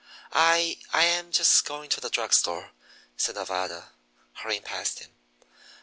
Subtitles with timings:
[0.33, 2.71] "I I am just going to the drug store,"
[3.17, 3.91] said Nevada,
[4.33, 5.11] hurrying past him.